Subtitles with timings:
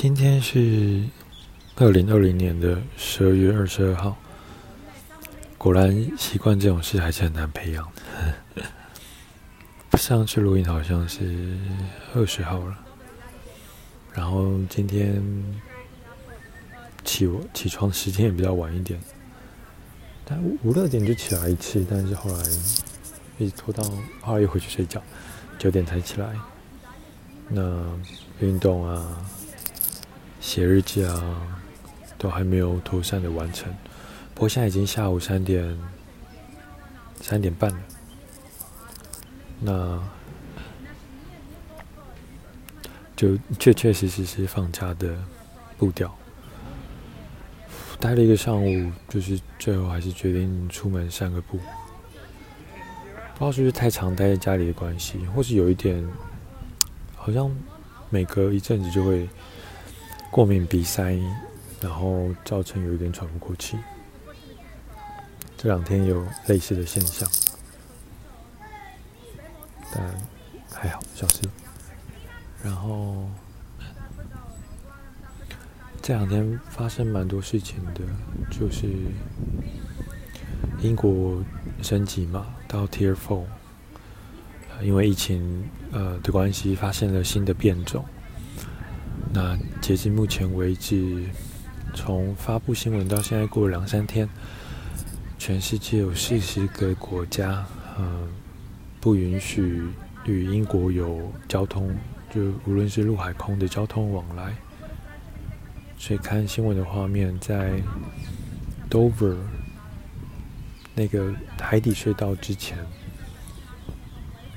[0.00, 1.02] 今天是
[1.76, 4.16] 二零二零年的十二月二十二号。
[5.58, 7.86] 果然，习惯这种事还是很难培养
[8.56, 8.64] 的。
[9.98, 11.54] 上次录音好像是
[12.14, 12.78] 二十号了，
[14.14, 15.22] 然后今天
[17.04, 18.98] 起起床时间也比较晚一点，
[20.24, 22.42] 但五六点就起来一次，但是后来
[23.36, 23.84] 一直拖到
[24.22, 25.02] 后来又回去睡觉，
[25.58, 26.34] 九点才起来。
[27.50, 27.84] 那
[28.38, 29.26] 运动啊。
[30.40, 31.36] 写日记啊，
[32.16, 33.70] 都还没有妥善的完成。
[34.34, 35.78] 不过现在已经下午三点，
[37.20, 37.78] 三点半了。
[39.60, 40.02] 那
[43.14, 45.14] 就确确实实是放假的
[45.76, 46.12] 步调。
[48.00, 51.58] 待了一个上午，就是最后还是决定出门散个步。
[51.58, 56.02] 不知道是不是太常待在家里的关系，或是有一点，
[57.14, 57.54] 好像
[58.08, 59.28] 每隔一阵子就会。
[60.30, 61.18] 过敏鼻塞，
[61.80, 63.76] 然后造成有一点喘不过气。
[65.56, 67.28] 这两天有类似的现象，
[69.92, 70.02] 但
[70.72, 71.42] 还好，小事。
[72.62, 73.26] 然后
[76.00, 78.00] 这两天发生蛮多事情的，
[78.50, 78.86] 就是
[80.80, 81.42] 英国
[81.82, 83.44] 升级嘛，到 Tier Four，
[84.80, 88.04] 因为疫情呃的关系，发现了新的变种。
[89.32, 91.22] 那截至目前为止，
[91.94, 94.28] 从发布新闻到现在过了两三天，
[95.38, 97.64] 全世界有四十个国家，
[97.96, 98.28] 嗯，
[99.00, 99.84] 不允许
[100.24, 101.94] 与英国有交通，
[102.34, 104.52] 就无论是陆海空的交通往来。
[105.96, 107.80] 所以看新闻的画面，在
[108.90, 109.36] Dover
[110.92, 112.76] 那个海底隧道之前，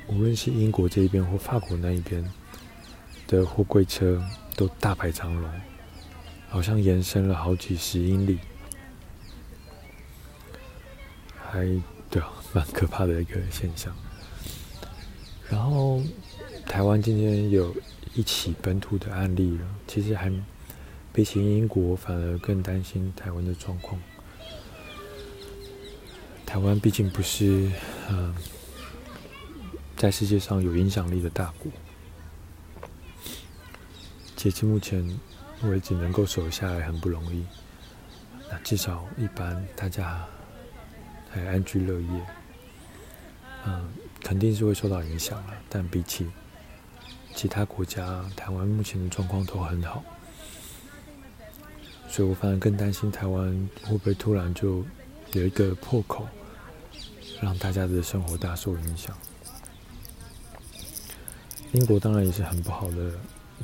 [0.08, 2.26] 无论是英国这一边或法国那一边
[3.28, 4.20] 的货柜车。
[4.56, 5.50] 都大排长龙，
[6.50, 8.40] 好像延伸了好几十英里，
[11.36, 11.66] 还
[12.10, 13.96] 对啊，蛮可怕的一个现象。
[15.50, 16.02] 然后
[16.66, 17.76] 台湾今天有
[18.14, 20.32] 一起本土的案例了，其实还
[21.12, 24.00] 比起英国，反而更担心台湾的状况。
[26.46, 27.72] 台湾毕竟不是
[28.10, 28.34] 嗯，
[29.98, 31.72] 在世界上有影响力的大国。
[34.44, 35.02] 截至目前
[35.62, 37.46] 为止，能够守下来很不容易。
[38.52, 40.28] 那至少一般大家
[41.32, 42.26] 还安居乐业，
[43.66, 43.90] 嗯，
[44.22, 45.54] 肯定是会受到影响了。
[45.70, 46.30] 但比起
[47.34, 50.04] 其他国家，台湾目前的状况都很好，
[52.10, 54.84] 所以我反而更担心台湾会不会突然就
[55.32, 56.28] 有一个破口，
[57.40, 59.18] 让大家的生活大受影响。
[61.72, 63.10] 英国当然也是很不好的。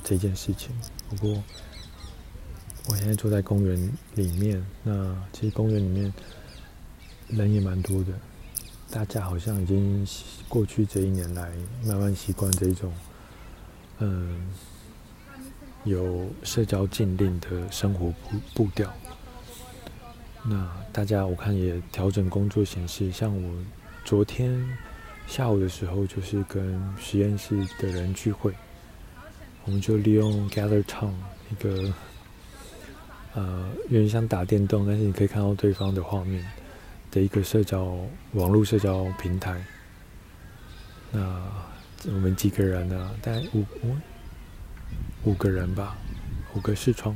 [0.04, 0.72] 这件事情，
[1.10, 1.44] 不过
[2.88, 6.12] 我现在坐在公园里面，那其实公园里面
[7.28, 8.14] 人也蛮多的，
[8.90, 10.08] 大家好像已经
[10.48, 11.52] 过去这一年来
[11.86, 12.92] 慢慢习惯这一种，
[14.00, 14.50] 嗯，
[15.84, 18.92] 有社交禁令的生活步步调。
[20.44, 23.54] 那大家我看也调整工作形式，像我
[24.04, 24.66] 昨天
[25.28, 28.54] 下午的时候，就是跟实验室的人聚会。
[29.70, 31.12] 我们就利用 Gather Town
[31.52, 31.94] 一个
[33.36, 36.44] 呃，有点像打电动，但是你可以看到对方的画面
[37.12, 37.96] 的一个社交
[38.34, 39.64] 网络社交平台。
[41.12, 41.22] 那
[42.08, 43.12] 我们几个人呢？
[43.22, 43.96] 大概五五
[45.26, 45.96] 五个人吧，
[46.56, 47.16] 五个视窗。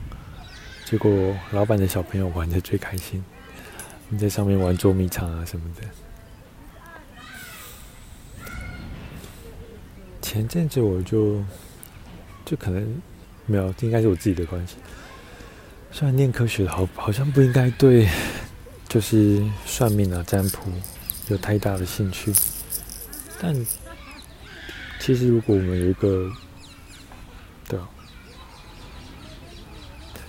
[0.85, 3.25] 结果老板的小朋友玩得最开心，
[4.09, 5.81] 你在上面玩捉迷藏啊什么的。
[10.21, 11.43] 前阵子我就。
[12.45, 13.01] 就可能
[13.45, 14.75] 没有，应该是我自己的关系。
[15.91, 18.09] 虽然念科学的好，好像不应该对，
[18.89, 20.59] 就是算命啊、占卜
[21.29, 22.33] 有太大的兴趣。
[23.39, 23.53] 但
[24.99, 26.31] 其实，如果我们有一个，
[27.67, 27.87] 对啊，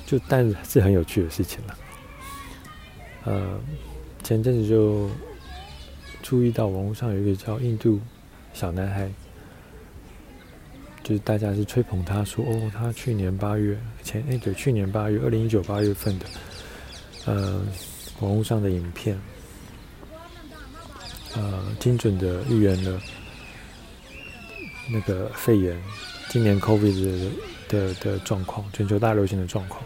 [0.05, 1.79] 就但是很有趣的事情了。
[3.25, 3.61] 呃，
[4.23, 5.09] 前阵子就
[6.23, 8.01] 注意到网络上有一个叫印度
[8.53, 9.11] 小男孩。
[11.05, 16.27] 就是大家是吹捧他说哦，他去年八月前哎、对，去年八月二零一九八月份的，
[17.27, 17.61] 呃，
[18.21, 19.21] 网络上的影片，
[21.37, 22.99] 呃，精准的预言了
[24.91, 25.79] 那个肺炎，
[26.31, 27.31] 今年 COVID
[27.69, 29.83] 的的状况，全球大流行的状况。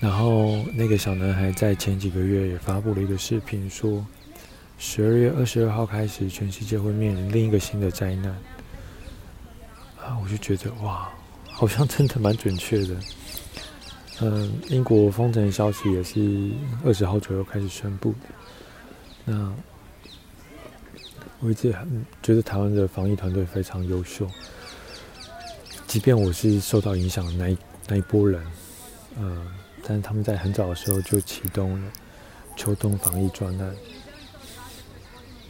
[0.00, 4.04] 然后那个小男孩在前几个月也发布了一个视频，说
[4.76, 8.36] 十二月二十二号开始，全世界会面临另一个新的灾难。
[10.22, 11.10] 我就觉得哇，
[11.50, 12.96] 好像真的蛮准确的。
[14.20, 16.50] 嗯，英国封城消息也是
[16.84, 18.18] 二十号左右开始宣布的。
[19.24, 19.52] 那
[21.40, 24.28] 我一直很觉得台湾的防疫团队非常优秀，
[25.88, 27.58] 即便我是受到影响的那一
[27.88, 28.40] 那一波人，
[29.18, 29.46] 嗯，
[29.82, 31.92] 但是他们在很早的时候就启动了
[32.56, 33.74] 秋冬防疫专案。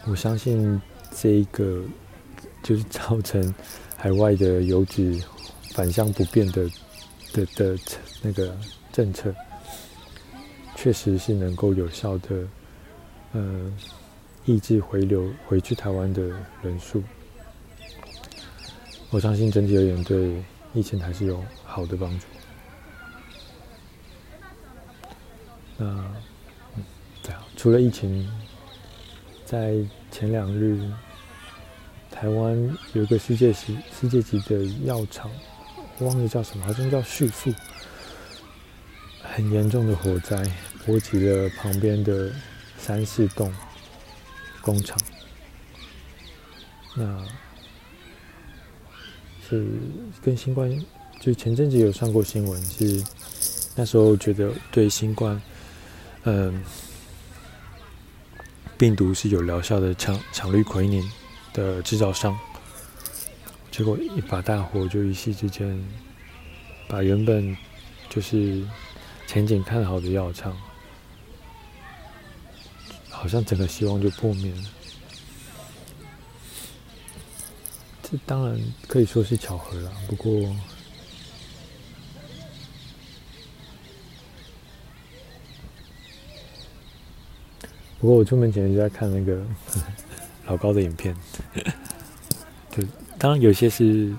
[0.06, 0.80] 我相信
[1.14, 1.82] 这一个
[2.62, 3.54] 就是造成
[4.02, 5.22] 海外的游子
[5.70, 6.68] 返乡不便的
[7.32, 7.78] 的的
[8.20, 8.52] 那个
[8.92, 9.32] 政策，
[10.74, 12.48] 确实是能够有效的，
[13.30, 13.72] 呃，
[14.44, 16.20] 抑制回流回去台湾的
[16.64, 17.00] 人数。
[19.10, 20.42] 我相信整体而言对
[20.74, 22.26] 疫情还是有好的帮助。
[25.78, 26.84] 那，嗯，
[27.22, 28.28] 对啊，除了疫情。
[29.44, 29.76] 在
[30.10, 30.80] 前两日，
[32.12, 35.28] 台湾有一个世界级世界级的药厂，
[35.98, 37.52] 忘了叫什么，好像叫旭富，
[39.22, 40.40] 很严重的火灾
[40.86, 42.30] 波及了旁边的
[42.78, 43.52] 三四栋
[44.60, 44.96] 工厂。
[46.94, 47.26] 那
[49.48, 49.66] 是
[50.22, 50.70] 跟新冠，
[51.20, 53.02] 就前阵子有上过新闻，是
[53.74, 55.42] 那时候觉得对新冠，
[56.24, 56.62] 嗯。
[58.78, 61.08] 病毒是有疗效的强强氯喹宁
[61.52, 62.38] 的制造商，
[63.70, 65.78] 结果一把大火就一夕之间，
[66.88, 67.56] 把原本
[68.08, 68.66] 就是
[69.26, 70.56] 前景看好的药厂，
[73.08, 74.62] 好像整个希望就破灭了。
[78.02, 80.54] 这当然可以说是巧合了，不过。
[87.98, 89.40] 不过我出门前就在看那个
[90.46, 91.16] 老高的影片，
[92.70, 92.86] 对，
[93.18, 94.14] 当然有些是，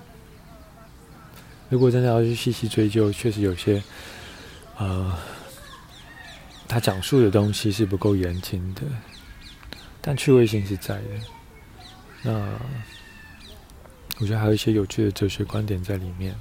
[1.69, 3.83] 如果真的要去细细追究，确实有些，
[4.77, 5.17] 呃，
[6.67, 8.81] 他讲述的东西是不够严谨的，
[10.01, 11.09] 但趣味性是在的。
[12.23, 12.59] 那
[14.19, 16.35] 我觉得还有一些有趣的哲学观点在里面，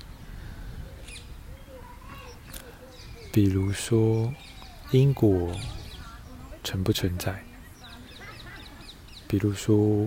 [3.32, 4.32] 比如说
[4.90, 5.54] 因果。
[6.64, 7.42] 存不存在？
[9.32, 10.06] 比如说，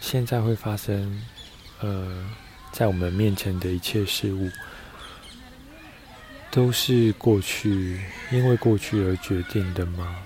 [0.00, 1.22] 现在会发生，
[1.78, 2.28] 呃，
[2.72, 4.50] 在我们面前的一切事物，
[6.50, 8.00] 都是过去
[8.32, 10.16] 因为过去而决定的吗？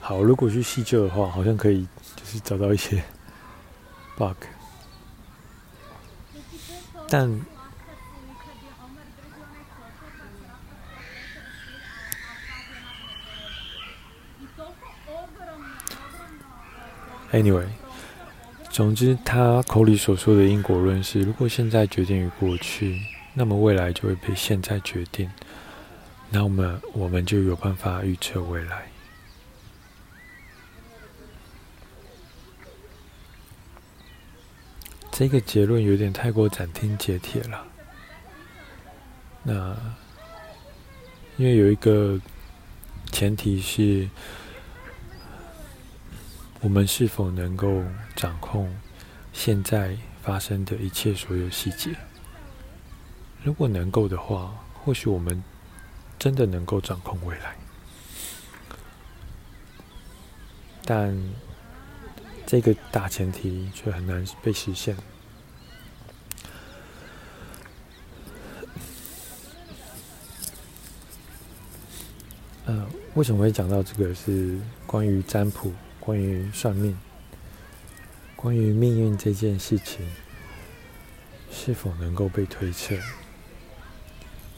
[0.00, 1.86] 好，如果去细究的话，好像可以
[2.16, 3.02] 就是找到一些
[4.16, 4.36] bug，
[7.16, 7.30] 但
[17.30, 17.64] anyway，
[18.68, 23.00] 总之他口里所说的因果论是：如果现在决定于过去，
[23.32, 25.30] 那么未来就会被现在决定，
[26.30, 28.93] 那我们我们就有办法预测未来。
[35.16, 37.64] 这个结论有点太过斩钉截铁了。
[39.44, 39.76] 那
[41.36, 42.20] 因为有一个
[43.12, 44.08] 前提是，
[46.60, 47.84] 我们是否能够
[48.16, 48.68] 掌控
[49.32, 51.94] 现在发生的一切所有细节？
[53.44, 55.40] 如果能够的话，或许我们
[56.18, 57.54] 真的能够掌控未来。
[60.84, 61.16] 但
[62.46, 64.96] 这个大前提却很难被实现。
[72.66, 74.14] 呃，为什么会讲到这个？
[74.14, 76.96] 是关于占卜、关于算命、
[78.36, 80.06] 关于命运这件事情，
[81.50, 82.94] 是否能够被推测？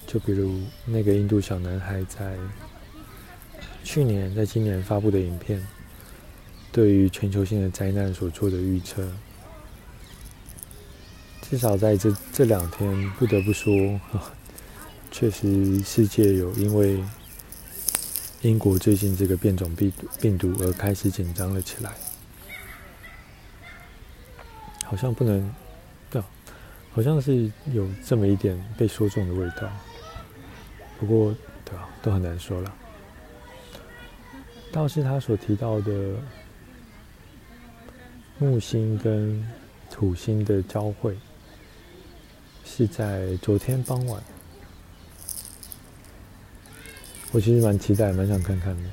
[0.07, 2.37] 就比如那个印度小男孩在
[3.83, 5.67] 去年、在今年发布的影片。
[6.77, 9.03] 对于全球性的灾难所做的预测，
[11.41, 13.99] 至少在这这两天，不得不说，
[15.11, 17.03] 确实世界有因为
[18.43, 21.91] 英国最近这个变种病毒病毒而开始紧张了起来，
[24.85, 25.51] 好像不能，
[26.11, 26.29] 对啊，
[26.93, 29.67] 好像是有这么一点被说中的味道。
[31.01, 32.75] 不过，对啊，都很难说了。
[34.71, 36.17] 倒是他所提到的。
[38.39, 39.43] 木星跟
[39.91, 41.17] 土星的交汇
[42.67, 44.23] 是在昨天傍晚。
[47.33, 48.91] 我其实蛮期待，蛮想看看的。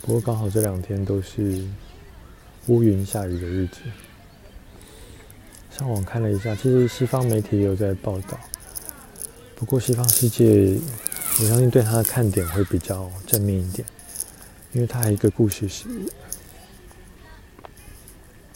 [0.00, 1.62] 不过刚好这两天都是
[2.68, 3.80] 乌云下雨的日子。
[5.70, 8.40] 上网看了一下，其实西方媒体也有在报道。
[9.54, 10.78] 不过西方世界，
[11.38, 13.86] 我相信对它的看点会比较正面一点，
[14.72, 15.86] 因为它还有一个故事是，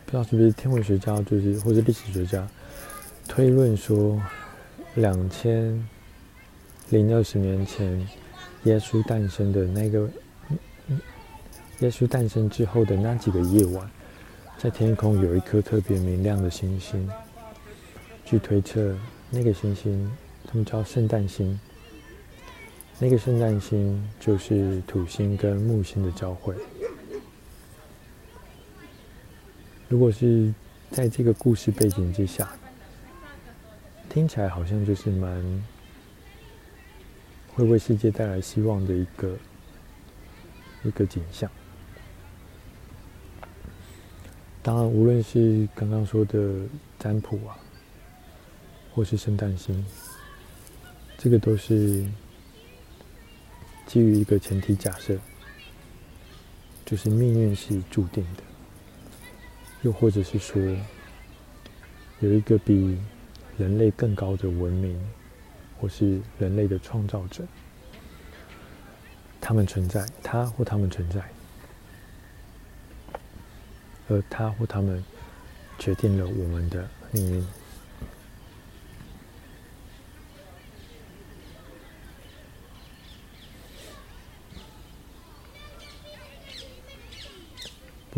[0.08, 2.48] 不知道是不是天文学家，就是或者历史学家
[3.28, 4.18] 推论说，
[4.94, 5.86] 两千
[6.88, 8.08] 零二十年前
[8.64, 10.08] 耶稣诞生的那个，
[11.80, 13.86] 耶稣诞生之后的那几个夜晚。
[14.56, 17.06] 在天空有一颗特别明亮的星星，
[18.24, 18.96] 据推测，
[19.28, 20.10] 那个星星
[20.46, 21.60] 他们叫圣诞星。
[22.98, 26.54] 那个圣诞星就是土星跟木星的交汇。
[29.88, 30.52] 如果是
[30.90, 32.48] 在这个故事背景之下，
[34.10, 35.64] 听起来好像就是蛮
[37.54, 39.36] 会为世界带来希望的一个
[40.84, 41.50] 一个景象。
[44.62, 46.52] 当然，无论是刚刚说的
[46.98, 47.56] 占卜啊，
[48.94, 49.84] 或是圣诞星，
[51.16, 52.04] 这个都是
[53.86, 55.18] 基于一个前提假设，
[56.84, 58.42] 就是命运是注定的，
[59.82, 60.60] 又或者是说，
[62.20, 62.98] 有一个比
[63.56, 64.98] 人类更高的文明，
[65.80, 67.44] 或是人类的创造者，
[69.40, 71.22] 他们存在，他或他们存在。
[74.08, 75.04] 而他或他们
[75.78, 77.46] 决定了我们的命运。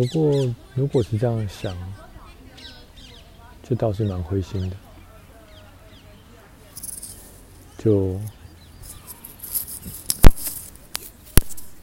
[0.00, 1.76] 不过，如果是这样想，
[3.62, 4.76] 这倒是蛮灰心的。
[7.76, 8.18] 就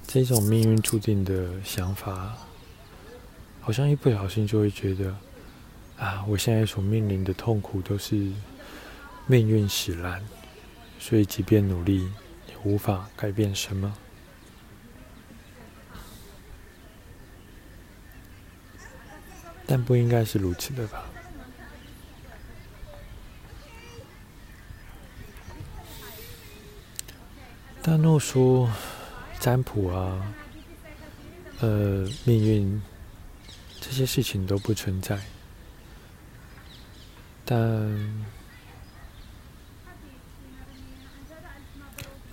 [0.08, 2.36] 这种命运注定的想法。
[3.62, 5.16] 好像一不小心就会觉得，
[6.00, 8.32] 啊，我现在所面临的痛苦都是
[9.28, 10.24] 命运使然，
[11.00, 12.10] 所以即便努力
[12.48, 13.96] 也无法改变什么。
[19.68, 21.04] 但不应该是如此的吧？
[27.82, 28.72] 但若说
[29.40, 30.34] 占卜啊，
[31.60, 32.82] 呃，命运。
[33.80, 35.18] 这些事情都不存在，
[37.46, 37.58] 但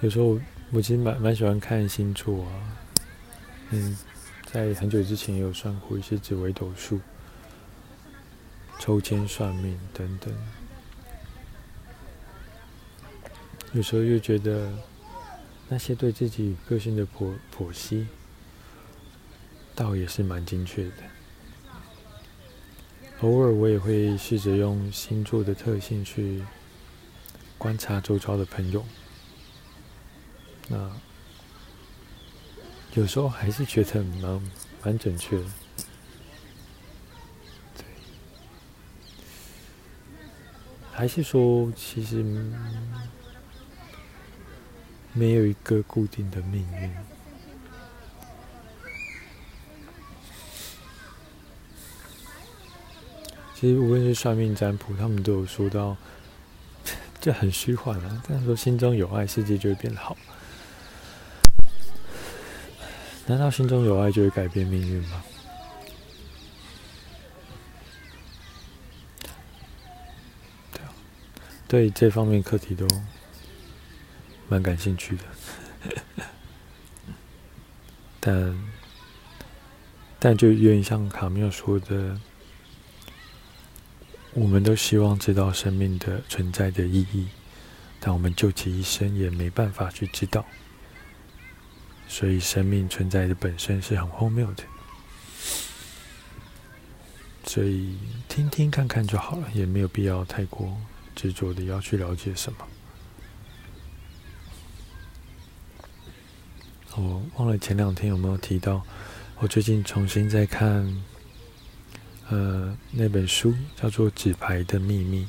[0.01, 0.41] 有时候
[0.73, 2.51] 我其实蛮蛮喜欢看星座啊，
[3.71, 3.97] 嗯，
[4.51, 7.01] 在很久之前也有算过一些紫微斗数、
[8.85, 10.31] 抽签算命等等，
[13.73, 14.71] 有时候又觉得
[15.71, 18.07] 那些对自己个性的剖剖析，
[19.75, 20.97] 倒也是蛮精确的。
[23.23, 26.45] 偶尔我也会试着用星座的特性去
[27.57, 28.85] 观察周遭的朋友，
[30.69, 30.93] 那
[32.93, 34.51] 有时候还是觉得蛮
[34.83, 35.47] 蛮准确的。
[41.05, 42.25] 还是说其实
[45.13, 46.91] 没有一个固定的命运。
[53.55, 55.95] 其实无论是算命占卜，他们都有说到，
[57.21, 58.23] 这很虚幻啊。
[58.27, 60.17] 但是说心中有爱，世界就会变好。
[63.27, 65.23] 难道心中有爱就会改变命运吗？
[70.73, 70.93] 对啊，
[71.67, 72.87] 对这方面课题都
[74.49, 75.25] 蛮感兴趣的。
[78.21, 78.65] 但
[80.19, 82.21] 但就有点像卡缪说的。
[84.37, 87.29] 我们都希望知道生命的存在的意义，
[88.01, 90.45] 但我们究其一生也没办法去知道，
[92.09, 94.65] 所以生命存在的本身是很荒谬的。
[97.45, 97.97] 所以
[98.29, 100.77] 听听看看就好了，也没有必要太过
[101.15, 102.59] 执着的要去了解什么。
[106.97, 108.83] 我忘了前两天有没有提到，
[109.39, 111.03] 我最近重新在看。
[112.31, 115.25] 呃，那本书叫做《纸牌的秘密》，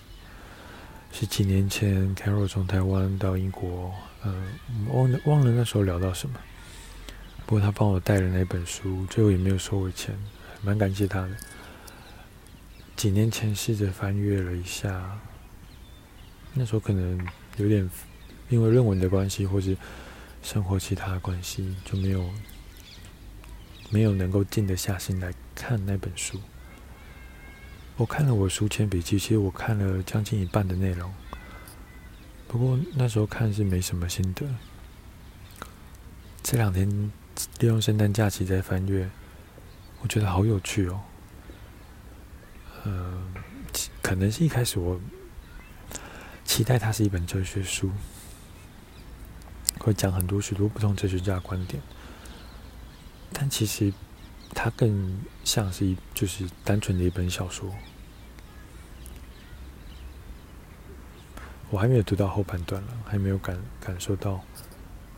[1.11, 4.33] 是几年前 Carol 从台湾到英国，呃，
[4.93, 6.39] 忘了忘了那时候聊到什么。
[7.45, 10.17] 不过他帮我带了那本书，最后也没有收我钱，
[10.61, 11.31] 蛮感谢他的。
[12.95, 15.19] 几年前试着翻阅了一下，
[16.55, 17.19] 那时候可能
[17.57, 17.87] 有点
[18.49, 19.75] 因为论文的关系，或是
[20.41, 22.29] 生活其他的关系，就没有
[23.89, 26.39] 没有能够静得下心来看那本书。
[27.97, 31.13] 我看了我书签笔记，其实我看了将近一半的内容。
[32.47, 34.45] 不过那时候看是没什么心得。
[36.41, 36.87] 这两天
[37.59, 39.09] 利用圣诞假期在翻阅，
[40.01, 41.01] 我觉得好有趣哦。
[42.83, 43.23] 呃，
[44.01, 44.99] 可能是一开始我
[46.45, 47.91] 期待它是一本哲学书，
[49.79, 51.81] 会讲很多许多不同哲学家的观点，
[53.33, 53.91] 但其实
[54.53, 57.69] 它更像是一就是单纯的一本小说。
[61.71, 64.39] 我还没有读到后半段了，还没有感感受到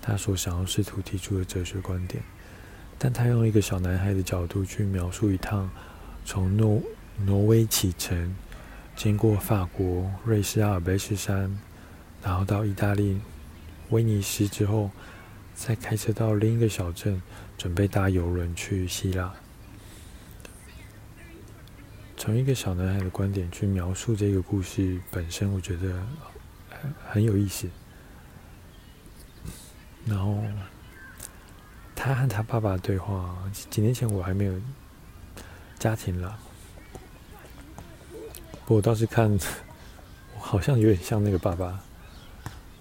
[0.01, 2.23] 他所想要试图提出的哲学观点，
[2.97, 5.69] 但他用一个小男孩的角度去描述一趟
[6.25, 6.81] 从诺
[7.19, 8.33] 挪威启程，
[8.97, 11.55] 经过法国、瑞士阿尔卑斯山，
[12.23, 13.21] 然后到意大利
[13.91, 14.89] 威尼斯之后，
[15.53, 17.21] 再开车到另一个小镇，
[17.59, 19.31] 准备搭邮轮去希腊。
[22.17, 26.03] 从一个小男孩的观点去描述这个故事本身，我觉得
[27.07, 27.69] 很有意思。
[30.07, 30.43] 然后
[31.95, 33.37] 他和他爸爸对话，
[33.69, 34.59] 几年前我还没有
[35.77, 36.39] 家庭了。
[38.69, 39.31] 我倒是看，
[40.35, 41.81] 我好像有点像那个爸爸，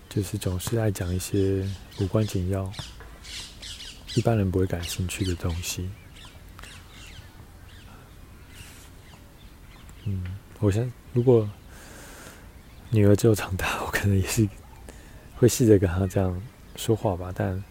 [0.09, 1.65] 就是总是爱讲一些
[2.01, 2.71] 无关紧要、
[4.17, 5.89] 一般人不会感兴趣的东西。
[10.07, 10.25] 嗯，
[10.59, 11.49] 我想如果
[12.91, 14.49] 女儿之后长大，我可能也是
[15.37, 16.43] 会试着跟她这样
[16.75, 17.63] 说话吧，但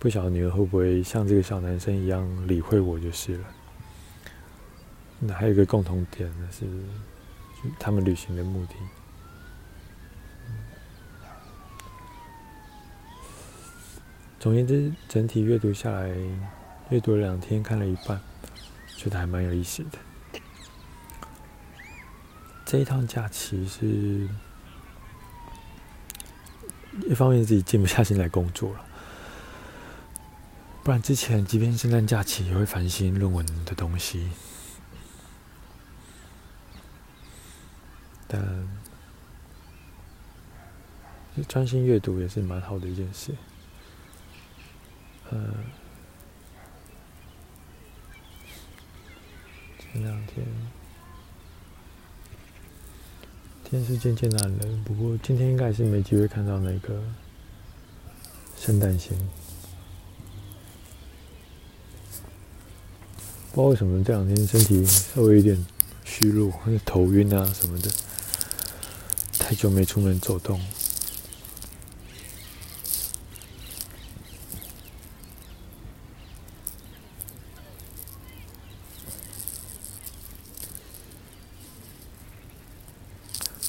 [0.00, 3.44] 不晓得女儿会不会像这个小男生一样理会我就是了。
[5.20, 6.66] 那还有一个共同点呢是。
[7.78, 8.74] 他们旅行的目的。
[14.38, 16.08] 总言之，整体阅读下来，
[16.90, 18.20] 阅读了两天，看了一半，
[18.96, 19.98] 觉得还蛮有意思的。
[22.64, 24.28] 这一趟假期是，
[27.08, 28.84] 一方面自己静不下心来工作了，
[30.84, 34.28] 不然之前即便圣诞假期也会烦心论文的东西。
[38.28, 38.68] 但
[41.48, 43.34] 专心阅读也是蛮好的一件事。
[45.30, 45.54] 嗯，
[49.78, 50.46] 前两天
[53.64, 57.02] 天是渐渐暗了，不过今天应该是没机会看到那个
[58.56, 59.16] 圣诞星。
[63.52, 65.66] 不知道为什么这两天身体稍微有点
[66.06, 67.90] 虚弱，或者头晕啊什么的。
[69.38, 70.60] 太久没出门走动，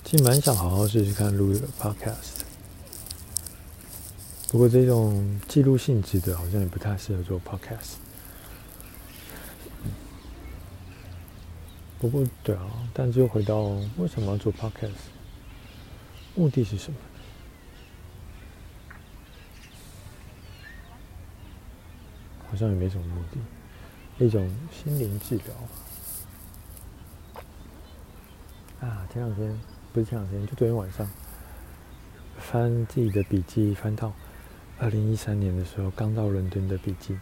[0.03, 2.41] 其实蛮想好好试试看录一个 podcast，
[4.49, 8.06] 不过这种记录性质的，好像也不太适合做 podcast。
[11.99, 13.59] 不过对啊，但就回到
[13.97, 14.91] 为什么要做 podcast？
[16.35, 16.99] 目的是什么？
[22.49, 25.45] 好像也没什么目的，一种心灵治疗。
[28.79, 29.59] 啊，前两天
[29.91, 31.09] 不是前两天，就昨天晚上
[32.37, 34.13] 翻自己的笔记，翻到
[34.77, 37.17] 二零一三年的时候，刚到伦敦的笔记，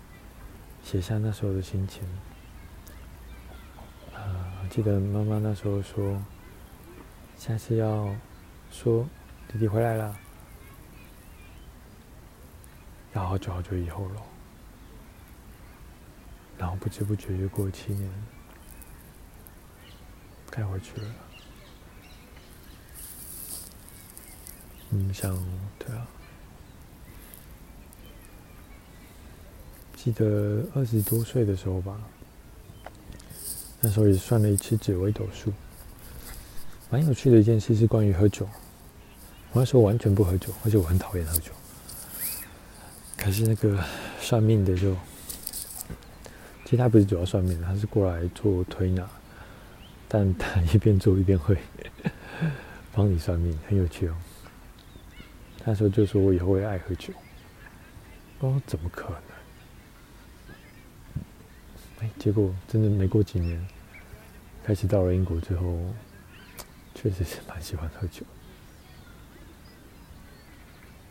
[0.84, 2.04] 写下那时候的心情。
[4.76, 6.22] 记得妈妈那时候说，
[7.38, 8.14] 下次要。
[8.72, 9.08] 说
[9.48, 10.20] 弟弟回来了，
[13.14, 14.22] 要好久好久以后了，
[16.58, 18.12] 然后不知不觉又过了七年，
[20.50, 21.08] 该回去了。
[24.90, 25.34] 嗯，想
[25.80, 26.06] 对啊，
[29.96, 31.98] 记得二十多岁的时候吧，
[33.82, 35.54] 那时候也算了一次紫微斗数，
[36.90, 38.48] 蛮有趣的一件事是关于喝酒。
[39.52, 41.52] 我那时候完全不喝酒，而且我很讨厌喝酒。
[43.18, 43.84] 可是那个
[44.20, 44.96] 算命的就，
[46.64, 49.08] 其实他不是主要算命的，他是过来做推拿，
[50.08, 51.58] 但他 一边做一边会
[52.92, 54.16] 帮你算命，很有趣哦。
[55.64, 57.14] 那时候就说我以后会爱喝酒，
[58.40, 59.35] 哦，怎么可能？
[62.26, 63.64] 结果真的没过几年，
[64.64, 65.78] 开始到了英国之后，
[66.96, 68.26] 确实是蛮喜欢喝酒。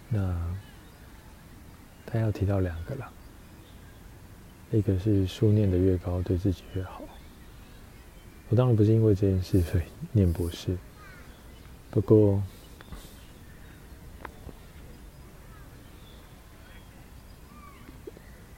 [0.09, 0.37] 那
[2.05, 3.13] 他要提到两个啦，
[4.73, 7.01] 一个是书念得越高，对自己越好。
[8.49, 10.77] 我当然不是因为这件事所以念博士，
[11.93, 12.43] 不过，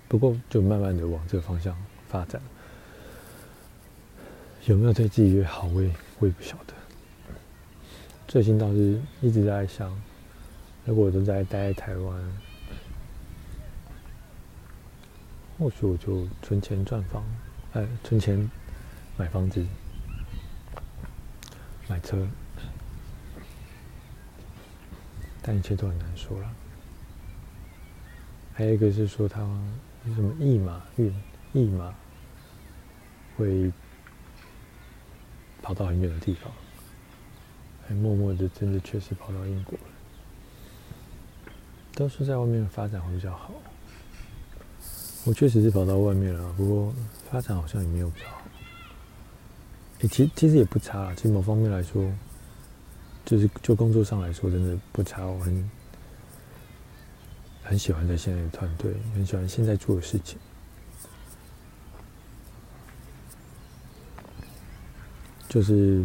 [0.09, 1.77] 不过就慢慢的往这个方向
[2.09, 2.41] 发展。
[4.67, 6.75] 有没有对自己越好，我也我也不晓得。
[8.27, 9.97] 最近倒是一直在想，
[10.85, 12.33] 如果我都在待在台湾，
[15.59, 17.25] 或许我就存钱赚房，
[17.75, 18.51] 哎，存钱
[19.17, 19.65] 买房子、
[21.87, 22.27] 买车，
[25.41, 26.53] 但一切都很难说了。
[28.53, 29.41] 还有一个是说他
[30.15, 31.15] 什么驿马运，
[31.63, 31.95] 驿马
[33.37, 33.73] 会
[35.63, 36.51] 跑到很远的地方。
[37.89, 39.85] 还默默的，真的确实跑到英国了。
[41.95, 43.53] 都说在外面发展会比较好，
[45.25, 46.93] 我确实是跑到外面了，不过
[47.31, 48.43] 发展好像也没有比较好。
[50.01, 52.13] 欸，其其实也不差，其实某方面来说，
[53.25, 55.25] 就是就工作上来说，真的不差。
[55.25, 55.71] 我很
[57.63, 60.39] 很喜欢在现在的团队，很喜欢现在做的事情，
[65.57, 66.05] 就是。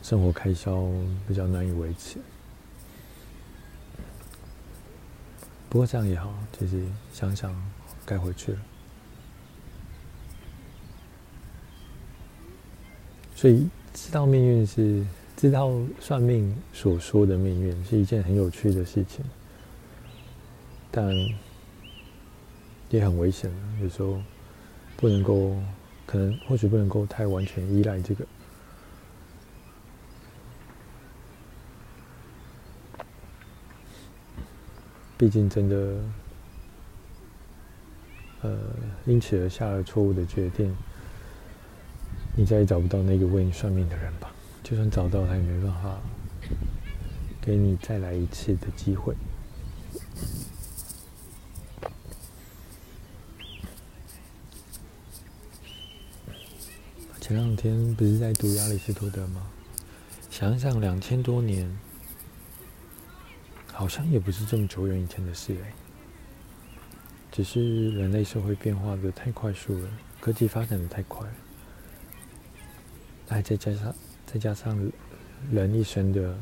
[0.00, 0.88] 生活开销
[1.26, 2.18] 比较难以维持，
[5.68, 7.54] 不过这样也好，其实想想
[8.06, 8.58] 该回去了。
[13.34, 15.04] 所以知道命运是
[15.36, 19.22] 知道算命所说的命运是一件很有趣的事情，
[20.90, 21.12] 但
[22.88, 23.52] 也很危险。
[23.82, 24.22] 有时候
[24.96, 25.54] 不能够，
[26.08, 28.24] 可能或许不能够太完全依赖这个。
[35.18, 35.76] 毕竟，真的，
[38.40, 38.58] 呃，
[39.04, 40.74] 因此而下了错误的决定，
[42.34, 44.30] 你再也找不到那个为你算命的人吧？
[44.62, 45.98] 就算找到，他也没办法
[47.42, 49.14] 给你再来一次的机会。
[57.28, 59.46] 前两天不是在读亚里士多德吗？
[60.30, 61.70] 想想两千多年。
[63.70, 65.72] 好像也不是这么久远以前的事哎，
[67.30, 69.90] 只是人类社会变化的太快速了，
[70.22, 71.34] 科技发展的太快了，
[73.28, 74.90] 还再加上再加上
[75.52, 76.38] 人一生的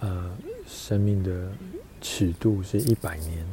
[0.00, 0.34] 呃
[0.66, 1.52] 生命的
[2.00, 3.46] 尺度是一百年，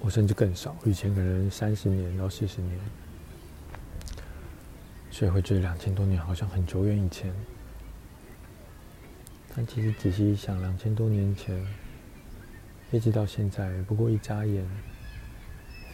[0.00, 2.78] 我甚至更少，以前可能三十年到四十年，
[5.16, 7.34] 所以会觉得两千多年好像很久远以前。
[9.54, 11.58] 但其实仔细一想，两千多年前，
[12.90, 14.62] 一直到现在，不过一眨眼，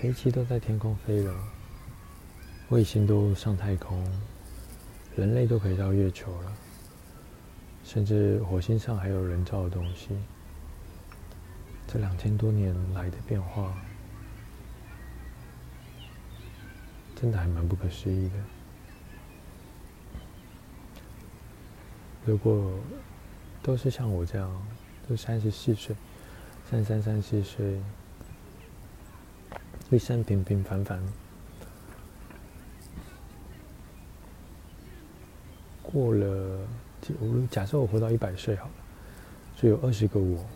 [0.01, 1.33] 飞机都在天空飞了，
[2.71, 4.05] 卫星都上太空，
[5.15, 6.53] 人类都可以到月球了，
[7.85, 10.19] 甚至火星上还有人造的东西。
[11.87, 13.73] 这两千多年来的变化，
[17.15, 18.35] 真的还蛮不可思议的。
[22.25, 22.71] 如果
[23.63, 24.49] 都是像我这样，
[25.09, 25.95] 都三十四岁，
[26.71, 27.81] 三三三四岁，
[29.91, 31.03] 一生平平凡凡，
[35.83, 36.59] 过了，
[37.21, 38.73] 我假设我活到一百岁好了，
[39.57, 40.47] 就有二十个我，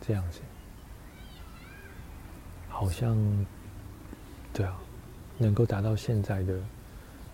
[0.00, 0.40] 这样子，
[2.68, 3.16] 好像，
[4.52, 4.80] 对啊，
[5.36, 6.58] 能够达到现在的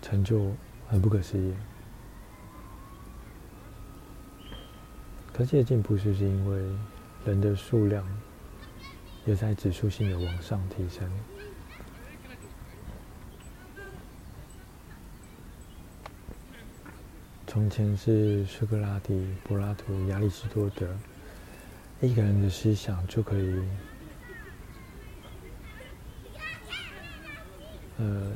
[0.01, 0.51] 成就，
[0.87, 1.53] 很不可思议。
[5.39, 6.61] 科技的进步是不是因为
[7.23, 8.05] 人的数量
[9.25, 11.09] 也在指数性的往上提升？
[17.47, 20.85] 从前是苏格拉底、柏拉图、亚里士多德，
[22.01, 23.63] 一个人的思想就可以，
[27.97, 28.29] 呃，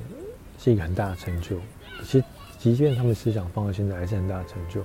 [0.57, 1.59] 是一个很大的成就。
[2.05, 2.25] 其实，
[2.57, 4.81] 即便他们思想放到现在，还是很大的成就，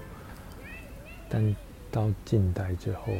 [1.28, 1.54] 但。
[1.90, 3.12] 到近代之后，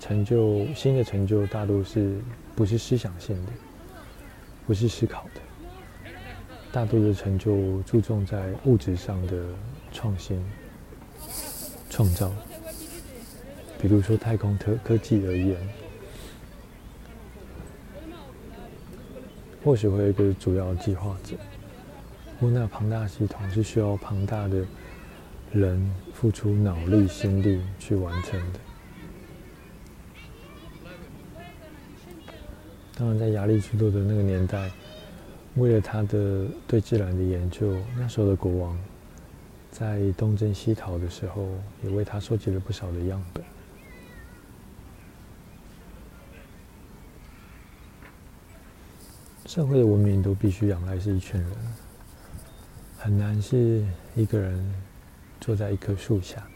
[0.00, 2.18] 成就新的成就大多是
[2.54, 3.52] 不是思想性的，
[4.66, 6.10] 不是思考的，
[6.72, 9.44] 大多的成就注重在物质上的
[9.92, 10.42] 创新、
[11.90, 12.32] 创造。
[13.78, 15.56] 比如说太空科科技而言，
[19.62, 21.36] 或许会有一个主要计划者，
[22.40, 24.64] 不过那庞大系统是需要庞大的。
[25.52, 28.60] 人付出脑力心力去完成的。
[32.94, 34.70] 当然在压力最多的那个年代
[35.56, 38.78] 为了他的对自然的研究那时候的国王
[39.70, 41.46] 在东征西讨的时候
[41.84, 43.44] 也为他收集了不少的样本。
[49.44, 51.50] 社会的文明都必须仰赖是一群人
[52.98, 54.74] 很难是一个人
[55.40, 56.46] 坐在一棵树下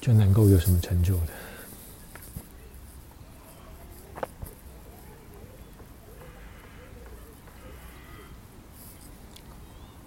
[0.00, 1.32] 就能够有什么成就的。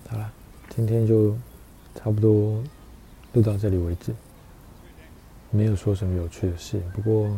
[0.10, 0.32] 好了
[0.70, 1.36] 今天就
[1.96, 2.64] 差不多
[3.34, 4.14] 录到这里为止，
[5.52, 7.38] 没有说什么有趣的事，不过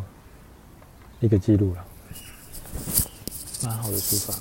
[1.19, 1.85] 一个记录了，
[3.63, 4.33] 蛮好的书法。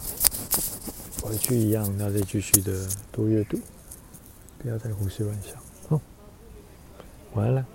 [1.22, 3.58] 回去一样要再继续的多阅读，
[4.64, 5.54] 不要再胡思乱想。
[5.90, 6.00] 好，
[7.34, 7.66] 晚安了。